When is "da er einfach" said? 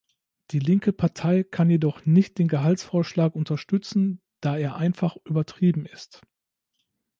4.39-5.15